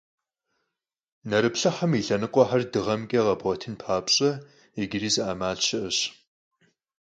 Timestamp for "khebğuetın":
3.25-3.75